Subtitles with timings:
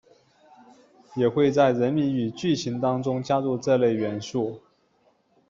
[1.15, 4.59] 也会在人名与剧情当中加入这一类元素。